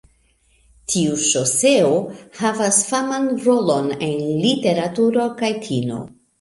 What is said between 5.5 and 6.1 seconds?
kino.